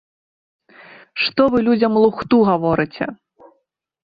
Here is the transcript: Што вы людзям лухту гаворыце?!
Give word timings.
Што 1.25 1.41
вы 1.55 1.59
людзям 1.67 1.93
лухту 2.07 2.35
гаворыце?! 2.51 3.03